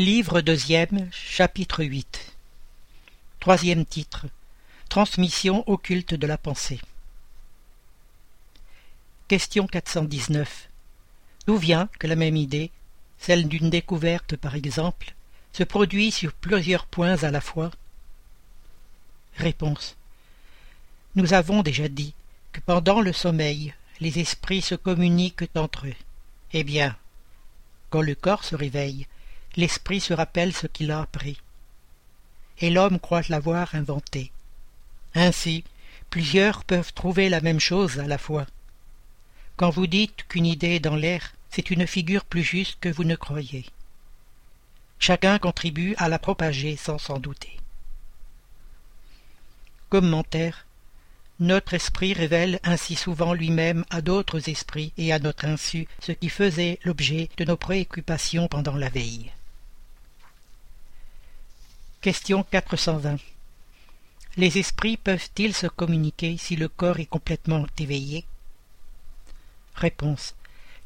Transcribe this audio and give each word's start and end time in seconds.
Livre 0.00 0.40
deuxième, 0.40 1.10
chapitre 1.12 1.84
8 1.84 2.34
Troisième 3.38 3.84
titre 3.84 4.24
Transmission 4.88 5.62
occulte 5.68 6.14
de 6.14 6.26
la 6.26 6.38
pensée. 6.38 6.80
Question 9.28 9.66
419 9.66 10.70
D'où 11.46 11.58
vient 11.58 11.90
que 11.98 12.06
la 12.06 12.16
même 12.16 12.36
idée, 12.36 12.70
celle 13.18 13.46
d'une 13.46 13.68
découverte 13.68 14.36
par 14.36 14.54
exemple, 14.54 15.12
se 15.52 15.64
produit 15.64 16.10
sur 16.10 16.32
plusieurs 16.32 16.86
points 16.86 17.22
à 17.22 17.30
la 17.30 17.42
fois? 17.42 17.70
Réponse. 19.36 19.96
Nous 21.14 21.34
avons 21.34 21.62
déjà 21.62 21.90
dit 21.90 22.14
que 22.52 22.60
pendant 22.60 23.02
le 23.02 23.12
sommeil, 23.12 23.74
les 24.00 24.18
esprits 24.18 24.62
se 24.62 24.76
communiquent 24.76 25.54
entre 25.54 25.88
eux. 25.88 25.96
Eh 26.54 26.64
bien, 26.64 26.96
quand 27.90 28.00
le 28.00 28.14
corps 28.14 28.44
se 28.44 28.56
réveille, 28.56 29.06
l'esprit 29.56 30.00
se 30.00 30.12
rappelle 30.12 30.52
ce 30.52 30.66
qu'il 30.66 30.90
a 30.90 31.00
appris. 31.00 31.40
Et 32.58 32.70
l'homme 32.70 32.98
croit 32.98 33.22
l'avoir 33.28 33.74
inventé. 33.74 34.30
Ainsi, 35.14 35.64
plusieurs 36.10 36.64
peuvent 36.64 36.92
trouver 36.92 37.28
la 37.28 37.40
même 37.40 37.60
chose 37.60 37.98
à 37.98 38.06
la 38.06 38.18
fois. 38.18 38.46
Quand 39.56 39.70
vous 39.70 39.86
dites 39.86 40.26
qu'une 40.28 40.46
idée 40.46 40.76
est 40.76 40.80
dans 40.80 40.96
l'air, 40.96 41.34
c'est 41.50 41.70
une 41.70 41.86
figure 41.86 42.24
plus 42.24 42.42
juste 42.42 42.78
que 42.80 42.88
vous 42.88 43.04
ne 43.04 43.16
croyez. 43.16 43.66
Chacun 44.98 45.38
contribue 45.38 45.94
à 45.96 46.08
la 46.08 46.18
propager 46.18 46.76
sans 46.76 46.98
s'en 46.98 47.18
douter. 47.18 47.56
Commentaire 49.88 50.66
notre 51.40 51.72
esprit 51.72 52.12
révèle 52.12 52.60
ainsi 52.64 52.94
souvent 52.94 53.32
lui-même 53.32 53.86
à 53.88 54.02
d'autres 54.02 54.50
esprits 54.50 54.92
et 54.98 55.10
à 55.10 55.18
notre 55.18 55.46
insu 55.46 55.88
ce 56.00 56.12
qui 56.12 56.28
faisait 56.28 56.78
l'objet 56.84 57.30
de 57.38 57.44
nos 57.46 57.56
préoccupations 57.56 58.46
pendant 58.46 58.76
la 58.76 58.90
veille. 58.90 59.32
Question 62.02 62.44
420 62.44 63.18
Les 64.38 64.56
esprits 64.56 64.96
peuvent-ils 64.96 65.54
se 65.54 65.66
communiquer 65.66 66.38
si 66.38 66.56
le 66.56 66.66
corps 66.66 66.98
est 66.98 67.04
complètement 67.04 67.66
éveillé? 67.78 68.24
Réponse 69.74 70.34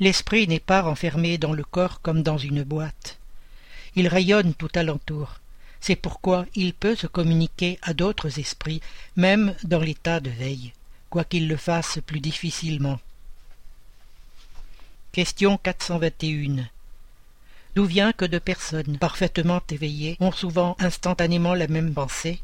L'esprit 0.00 0.48
n'est 0.48 0.58
pas 0.58 0.80
renfermé 0.80 1.36
dans 1.36 1.52
le 1.52 1.64
corps 1.64 2.00
comme 2.00 2.22
dans 2.22 2.38
une 2.38 2.62
boîte. 2.62 3.18
Il 3.94 4.08
rayonne 4.08 4.54
tout 4.54 4.70
alentour. 4.74 5.34
C'est 5.82 5.96
pourquoi 5.96 6.46
il 6.54 6.72
peut 6.72 6.96
se 6.96 7.06
communiquer 7.06 7.78
à 7.82 7.92
d'autres 7.92 8.38
esprits, 8.38 8.80
même 9.14 9.54
dans 9.64 9.80
l'état 9.80 10.18
de 10.18 10.30
veille, 10.30 10.72
quoiqu'il 11.10 11.46
le 11.46 11.58
fasse 11.58 11.98
plus 12.06 12.20
difficilement. 12.20 12.98
Question 15.12 15.58
421. 15.58 16.70
D'où 17.74 17.84
vient 17.86 18.12
que 18.12 18.26
deux 18.26 18.40
personnes 18.40 18.98
parfaitement 18.98 19.62
éveillées 19.70 20.16
ont 20.20 20.32
souvent 20.32 20.76
instantanément 20.78 21.54
la 21.54 21.68
même 21.68 21.94
pensée? 21.94 22.40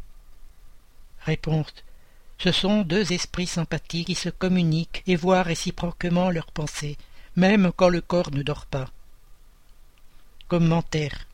Réponse. 1.21 1.75
Ce 2.39 2.53
sont 2.53 2.83
deux 2.83 3.13
esprits 3.13 3.47
sympathiques 3.47 4.07
qui 4.07 4.15
se 4.15 4.31
communiquent 4.31 5.03
et 5.07 5.17
voient 5.17 5.43
réciproquement 5.43 6.31
leurs 6.31 6.53
pensées, 6.53 6.97
même 7.37 7.73
quand 7.77 7.89
le 7.89 8.01
corps 8.01 8.31
ne 8.31 8.43
dort 8.43 8.67
pas. 8.67 8.89
Commentaire. 10.47 11.27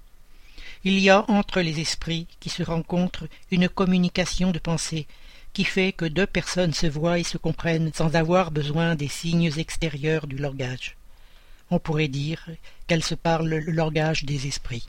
Il 0.83 0.99
y 0.99 1.09
a 1.09 1.25
entre 1.31 1.61
les 1.61 1.79
esprits 1.81 2.27
qui 2.41 2.51
se 2.51 2.63
rencontrent 2.63 3.29
une 3.53 3.69
communication 3.69 4.51
de 4.51 4.59
pensée 4.59 5.07
qui 5.53 5.65
fait 5.65 5.93
que 5.93 6.05
deux 6.05 6.27
personnes 6.27 6.75
se 6.75 6.89
voient 6.89 7.21
et 7.21 7.23
se 7.23 7.39
comprennent 7.39 7.93
sans 7.95 8.17
avoir 8.17 8.51
besoin 8.51 8.97
des 8.97 9.09
signes 9.09 9.53
extérieurs 9.57 10.27
du 10.27 10.37
langage. 10.37 10.97
On 11.75 11.81
pourrait 11.81 12.07
dire 12.07 12.51
qu'elles 12.87 13.03
se 13.03 13.17
parlent 13.17 13.49
le 13.49 13.73
langage 13.73 14.25
des 14.25 14.47
esprits. 14.47 14.87